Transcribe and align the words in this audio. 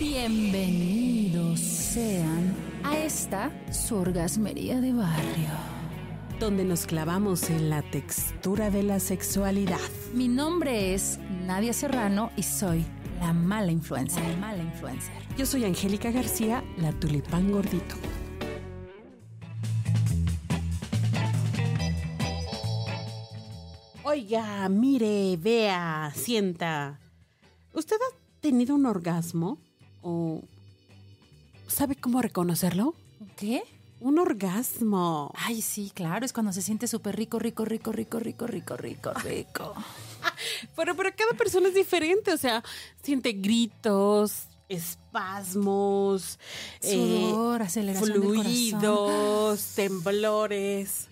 Bienvenidos 0.00 1.58
sean 1.58 2.54
a 2.84 2.96
esta 2.96 3.50
su 3.72 3.96
orgasmería 3.96 4.80
de 4.80 4.92
barrio. 4.92 5.50
donde 6.38 6.64
nos 6.64 6.86
clavamos 6.86 7.50
en 7.50 7.68
la 7.68 7.82
textura 7.82 8.70
de 8.70 8.84
la 8.84 9.00
sexualidad. 9.00 9.80
Mi 10.14 10.28
nombre 10.28 10.94
es 10.94 11.18
Nadia 11.44 11.72
Serrano 11.72 12.30
y 12.36 12.44
soy 12.44 12.84
la 13.18 13.32
mala 13.32 13.72
influencer. 13.72 14.22
La 14.22 14.36
mala 14.36 14.62
influencer. 14.62 15.12
Yo 15.36 15.44
soy 15.44 15.64
Angélica 15.64 16.12
García, 16.12 16.62
la 16.76 16.92
tulipán 16.92 17.50
gordito. 17.50 17.96
Oiga, 24.04 24.68
mire, 24.68 25.36
vea, 25.38 26.12
sienta. 26.14 27.00
¿Usted 27.72 27.96
ha 27.96 28.40
tenido 28.40 28.76
un 28.76 28.86
orgasmo? 28.86 29.58
¿O 30.08 30.42
sabe 31.66 31.94
cómo 31.96 32.22
reconocerlo? 32.22 32.94
¿Qué? 33.36 33.62
Un 34.00 34.18
orgasmo. 34.18 35.32
Ay, 35.36 35.60
sí, 35.60 35.90
claro, 35.94 36.24
es 36.24 36.32
cuando 36.32 36.52
se 36.52 36.62
siente 36.62 36.86
súper 36.86 37.16
rico, 37.16 37.38
rico, 37.38 37.64
rico, 37.64 37.92
rico, 37.92 38.18
rico, 38.20 38.46
rico, 38.46 38.76
rico, 38.76 39.12
rico. 39.22 39.74
Pero, 40.76 40.96
pero 40.96 41.10
cada 41.16 41.32
persona 41.36 41.68
es 41.68 41.74
diferente, 41.74 42.32
o 42.32 42.36
sea, 42.36 42.62
siente 43.02 43.32
gritos, 43.32 44.44
espasmos, 44.68 46.38
Sudor, 46.82 47.62
aceleración 47.62 48.12
del 48.12 48.22
corazón. 48.22 48.44
fluidos, 48.44 49.72
temblores. 49.76 51.06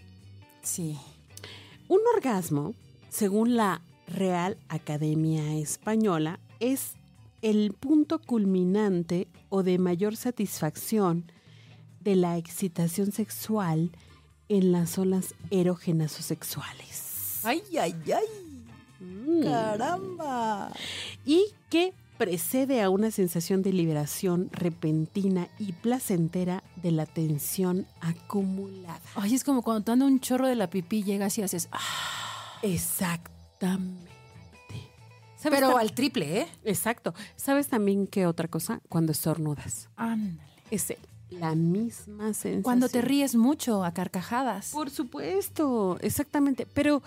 Sí. 0.62 0.98
Un 1.88 2.00
orgasmo, 2.14 2.74
según 3.10 3.56
la 3.56 3.80
Real 4.08 4.58
Academia 4.68 5.54
Española, 5.54 6.40
es 6.58 6.92
el 7.42 7.72
punto 7.72 8.18
culminante 8.20 9.28
o 9.48 9.62
de 9.62 9.78
mayor 9.78 10.16
satisfacción 10.16 11.30
de 12.00 12.16
la 12.16 12.36
excitación 12.36 13.12
sexual 13.12 13.90
en 14.48 14.72
las 14.72 14.90
zonas 14.90 15.34
erógenas 15.50 16.18
o 16.18 16.22
sexuales. 16.22 17.40
Ay, 17.44 17.62
ay, 17.80 17.94
ay. 18.06 18.24
Mm. 19.00 19.42
Caramba. 19.42 20.72
y 21.26 21.44
que 21.68 21.92
precede 22.16 22.80
a 22.80 22.88
una 22.88 23.10
sensación 23.10 23.60
de 23.62 23.72
liberación 23.72 24.48
repentina 24.52 25.48
y 25.58 25.72
placentera 25.72 26.62
de 26.76 26.92
la 26.92 27.04
tensión 27.04 27.86
acumulada. 28.00 29.00
Ay, 29.16 29.34
es 29.34 29.44
como 29.44 29.60
cuando 29.62 29.84
te 29.84 29.92
anda 29.92 30.06
un 30.06 30.20
chorro 30.20 30.46
de 30.48 30.54
la 30.54 30.70
pipí, 30.70 31.02
llegas 31.02 31.36
y 31.38 31.42
haces. 31.42 31.68
ah. 31.72 31.78
Exactamente. 32.62 34.15
¿Sabes 35.46 35.60
Pero 35.60 35.78
al 35.78 35.92
triple, 35.92 36.40
¿eh? 36.40 36.48
Exacto. 36.64 37.14
¿Sabes 37.36 37.68
también 37.68 38.08
qué 38.08 38.26
otra 38.26 38.48
cosa? 38.48 38.80
Cuando 38.88 39.12
estornudas. 39.12 39.88
Ándale. 39.94 40.50
Es 40.72 40.92
la 41.30 41.54
misma 41.54 42.34
sensación. 42.34 42.62
Cuando 42.62 42.88
te 42.88 43.00
ríes 43.00 43.36
mucho 43.36 43.84
a 43.84 43.92
carcajadas. 43.92 44.72
Por 44.72 44.90
supuesto, 44.90 45.98
exactamente. 46.00 46.66
Pero, 46.66 47.00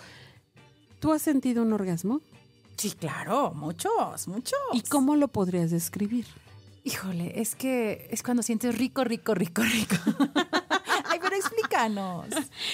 ¿tú 1.01 1.11
has 1.11 1.21
sentido 1.21 1.63
un 1.63 1.73
orgasmo? 1.73 2.21
Sí, 2.77 2.91
claro, 2.91 3.51
muchos, 3.53 4.29
muchos. 4.29 4.59
¿Y 4.71 4.83
cómo 4.83 5.17
lo 5.17 5.27
podrías 5.27 5.69
describir? 5.69 6.25
Híjole, 6.85 7.41
es 7.41 7.55
que 7.55 8.07
es 8.09 8.23
cuando 8.23 8.41
sientes 8.41 8.77
rico, 8.77 9.03
rico, 9.03 9.35
rico, 9.35 9.63
rico. 9.63 9.97
Ay, 11.09 11.19
pero 11.21 11.35
explícanos. 11.35 12.27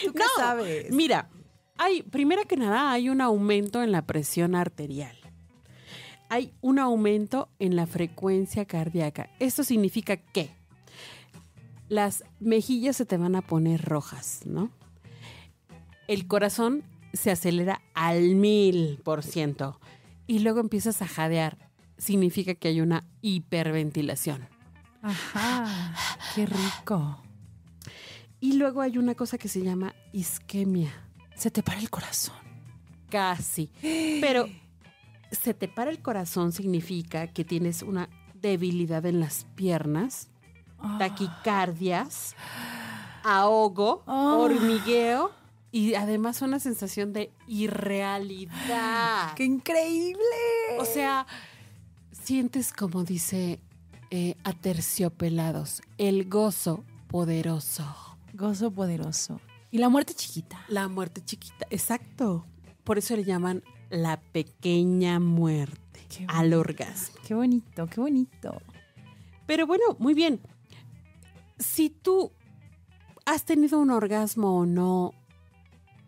¿Tú 0.03 0.13
qué 0.13 0.23
sabes? 0.38 0.91
Mira, 0.91 1.27
hay, 1.75 2.03
primero 2.03 2.44
que 2.44 2.55
nada, 2.55 2.91
hay 2.91 3.09
un 3.09 3.19
aumento 3.19 3.81
en 3.81 3.91
la 3.91 4.03
presión 4.03 4.53
arterial. 4.53 5.25
Hay 6.36 6.52
un 6.59 6.80
aumento 6.80 7.47
en 7.59 7.78
la 7.78 7.88
frecuencia 7.88 8.66
cardíaca. 8.66 9.30
Esto 9.39 9.64
significa 9.64 10.17
que 10.17 10.50
las 11.88 12.25
mejillas 12.41 12.97
se 12.97 13.05
te 13.05 13.16
van 13.16 13.38
a 13.38 13.41
poner 13.41 13.81
rojas, 13.81 14.41
¿no? 14.44 14.69
El 16.09 16.28
corazón 16.28 16.84
se 17.13 17.31
acelera 17.31 17.81
al 17.94 18.35
mil 18.35 19.00
por 19.01 19.23
ciento 19.23 19.79
y 20.28 20.40
luego 20.40 20.59
empiezas 20.59 21.01
a 21.01 21.07
jadear. 21.07 21.69
Significa 21.97 22.53
que 22.53 22.67
hay 22.67 22.81
una 22.81 23.06
hiperventilación. 23.22 24.46
Ajá, 25.03 25.96
qué 26.35 26.47
rico. 26.47 27.23
Y 28.41 28.57
luego 28.57 28.81
hay 28.81 28.97
una 28.97 29.16
cosa 29.16 29.38
que 29.38 29.47
se 29.47 29.62
llama 29.62 29.96
isquemia. 30.12 30.91
Se 31.34 31.50
te 31.50 31.63
para 31.63 31.79
el 31.79 31.90
corazón. 31.90 32.35
Casi. 33.09 33.72
Pero 34.19 34.50
se 35.31 35.53
te 35.53 35.68
para 35.68 35.91
el 35.91 36.02
corazón 36.02 36.52
significa 36.52 37.28
que 37.28 37.44
tienes 37.44 37.81
una 37.84 38.09
debilidad 38.34 39.06
en 39.06 39.19
las 39.19 39.46
piernas, 39.56 40.30
taquicardias, 41.00 42.36
ahogo, 43.24 44.03
Ah. 44.08 44.35
hormigueo 44.38 45.31
y 45.72 45.96
además 45.96 46.41
una 46.41 46.59
sensación 46.59 47.12
de 47.14 47.31
irrealidad. 47.47 49.34
¡Qué 49.35 49.46
increíble! 49.46 50.19
O 50.80 50.85
sea, 50.85 51.25
sientes 52.12 52.72
como 52.72 53.03
dice 53.03 53.59
eh, 54.12 54.35
aterciopelados, 54.44 55.81
el 55.97 56.30
gozo 56.30 56.84
poderoso. 57.08 57.84
Gozo 58.34 58.72
poderoso. 58.72 59.41
Y 59.72 59.80
la 59.80 59.90
muerte 59.90 60.14
chiquita. 60.14 60.59
La 60.69 60.88
muerte 60.88 61.22
chiquita, 61.24 61.66
exacto. 61.69 62.46
Por 62.84 62.97
eso 62.97 63.16
le 63.16 63.24
llaman 63.24 63.64
la 63.95 64.19
pequeña 64.19 65.19
muerte 65.19 66.06
Qué 66.09 66.25
al 66.28 66.53
orgasmo. 66.53 67.16
Qué 67.25 67.33
bonito, 67.33 67.88
qué 67.88 68.01
bonito. 68.01 68.61
Pero 69.45 69.66
bueno, 69.67 69.83
muy 70.00 70.13
bien. 70.13 70.41
Si 71.57 71.89
tú 71.89 72.31
has 73.25 73.45
tenido 73.45 73.79
un 73.79 73.89
orgasmo 73.89 74.59
o 74.59 74.66
no, 74.66 75.13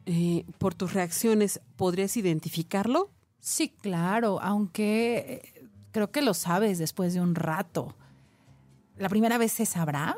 eh, 0.06 0.46
por 0.58 0.76
tus 0.76 0.94
reacciones, 0.94 1.62
¿podrías 1.76 2.16
identificarlo? 2.18 3.12
Sí, 3.40 3.70
claro, 3.70 4.40
aunque 4.42 5.44
eh, 5.56 5.70
creo 5.92 6.12
que 6.12 6.22
lo 6.22 6.34
sabes 6.34 6.80
después 6.80 7.14
de 7.14 7.22
un 7.22 7.36
rato. 7.36 7.96
¿La 8.98 9.10
primera 9.10 9.38
vez 9.38 9.52
se 9.52 9.66
sabrá? 9.66 10.18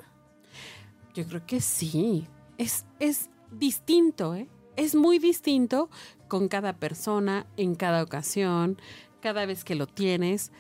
Yo 1.13 1.25
creo 1.28 1.46
que 1.46 1.62
sí. 1.62 2.28
Es, 2.58 2.85
es 3.00 3.29
distinto, 3.52 4.35
¿eh? 4.35 4.47
Es 4.79 4.95
muy 4.95 5.19
distinto 5.19 5.90
con 6.29 6.47
cada 6.47 6.72
persona, 6.72 7.45
en 7.57 7.75
cada 7.75 8.01
ocasión, 8.01 8.78
cada 9.19 9.45
vez 9.45 9.66
que 9.66 9.75
lo 9.75 9.88
tienes. 9.88 10.53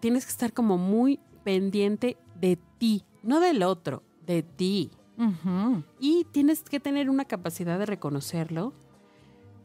Tienes 0.00 0.24
que 0.24 0.32
estar 0.32 0.52
como 0.52 0.76
muy 0.76 1.20
pendiente 1.44 2.16
de 2.34 2.58
ti, 2.78 3.04
no 3.22 3.38
del 3.38 3.62
otro, 3.62 4.02
de 4.26 4.42
ti. 4.42 4.90
Y 6.00 6.26
tienes 6.32 6.62
que 6.62 6.80
tener 6.80 7.08
una 7.10 7.26
capacidad 7.26 7.78
de 7.78 7.86
reconocerlo, 7.86 8.72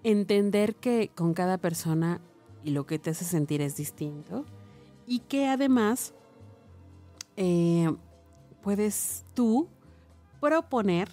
entender 0.04 0.76
que 0.76 1.10
con 1.16 1.34
cada 1.34 1.58
persona 1.58 2.22
y 2.64 2.72
lo 2.72 2.86
que 2.86 3.00
te 3.00 3.10
hace 3.10 3.26
sentir 3.26 3.62
es 3.62 3.76
distinto 3.76 4.46
y 5.08 5.20
que 5.20 5.48
además 5.48 6.14
eh, 7.38 7.90
puedes 8.62 9.26
tú 9.34 9.68
proponer 10.40 11.10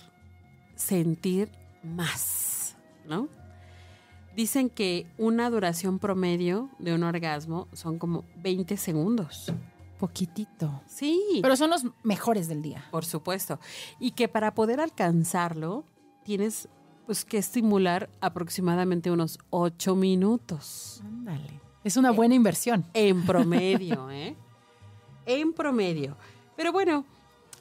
sentir 0.74 1.50
más, 1.82 2.62
¿no? 3.07 3.29
Dicen 4.35 4.71
que 4.71 5.07
una 5.19 5.51
duración 5.51 5.99
promedio 5.99 6.71
de 6.79 6.95
un 6.95 7.03
orgasmo 7.03 7.69
son 7.73 7.99
como 7.99 8.25
20 8.37 8.77
segundos. 8.77 9.53
Poquitito. 9.99 10.83
Sí. 10.87 11.41
Pero 11.43 11.55
son 11.55 11.71
los 11.71 11.85
mejores 12.03 12.49
del 12.49 12.63
día. 12.63 12.85
Por 12.91 13.05
supuesto. 13.05 13.61
Y 14.01 14.13
que 14.13 14.29
para 14.29 14.55
poder 14.55 14.81
alcanzarlo, 14.81 15.85
tienes 16.25 16.69
pues 17.07 17.25
que 17.25 17.39
estimular 17.39 18.09
aproximadamente 18.21 19.11
unos 19.11 19.39
ocho 19.51 19.95
minutos. 19.95 21.03
Ándale. 21.05 21.61
Es 21.84 21.97
una 21.97 22.11
buena 22.11 22.34
inversión. 22.34 22.87
En 22.95 23.23
promedio, 23.27 24.11
¿eh? 24.11 24.34
En 25.27 25.53
promedio. 25.53 26.17
Pero 26.57 26.72
bueno, 26.72 27.05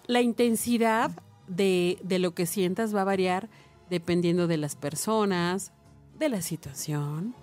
la 0.08 0.22
intensidad 0.22 1.12
de, 1.48 2.00
de 2.02 2.20
lo 2.20 2.34
que 2.34 2.46
sientas 2.46 2.96
va 2.96 3.02
a 3.02 3.06
variar 3.06 3.50
dependiendo 3.92 4.48
de 4.48 4.58
las 4.58 4.76
personas, 4.76 5.72
de 6.18 6.30
la 6.30 6.42
situación, 6.42 7.36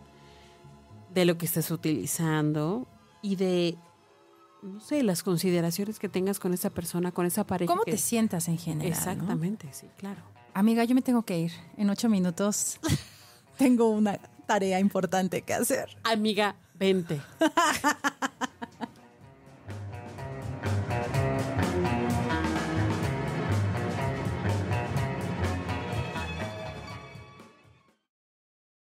de 1.15 1.25
lo 1.27 1.37
que 1.39 1.47
estés 1.47 1.71
utilizando 1.71 2.89
y 3.23 3.37
de, 3.37 3.77
no 4.63 4.81
sé, 4.81 5.03
las 5.03 5.23
consideraciones 5.23 5.99
que 5.99 6.09
tengas 6.09 6.41
con 6.41 6.55
esa 6.55 6.71
persona, 6.71 7.13
con 7.13 7.27
esa 7.27 7.47
pareja. 7.47 7.71
¿Cómo 7.73 7.85
que- 7.85 7.93
te 7.93 7.99
sientas 7.99 8.49
en 8.49 8.59
general? 8.59 8.91
no? 8.91 8.97
Exactamente, 8.97 9.69
sí, 9.73 9.87
claro. 9.99 10.23
Amiga, 10.55 10.83
yo 10.85 10.95
me 10.95 11.03
tengo 11.03 11.23
que 11.23 11.39
ir. 11.39 11.53
En 11.77 11.91
ocho 11.91 12.09
minutos 12.09 12.79
tengo 13.59 13.91
una 13.91 14.19
tarea 14.47 14.81
importante 14.81 15.43
que 15.43 15.53
hacer. 15.55 15.97
Amiga, 16.03 16.57
vente. 16.75 17.21